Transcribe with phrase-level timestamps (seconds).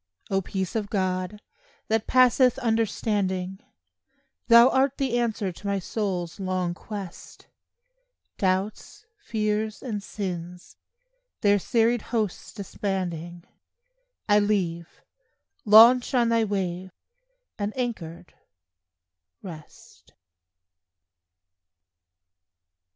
[0.31, 1.43] O peace of God,
[1.87, 3.59] that passeth understanding,
[4.47, 7.45] Thou art the answer to my soul's long quest;
[8.39, 10.75] Doubts, fears and sins,
[11.41, 13.43] their serried hosts disbanding,
[14.27, 15.03] I leave,
[15.65, 16.89] launch on thy wave,
[17.59, 18.33] and anchored,
[19.43, 20.13] rest.